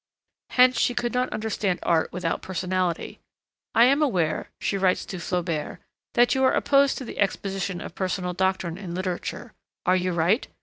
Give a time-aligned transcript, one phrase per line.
[0.49, 3.19] Hence she could not understand art without personality.
[3.75, 5.77] 'I am aware,' she writes to Flaubert,
[6.15, 9.53] 'that you are opposed to the exposition of personal doctrine in literature.
[9.85, 10.47] Are you right?